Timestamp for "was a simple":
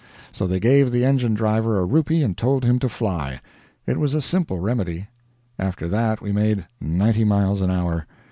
3.99-4.57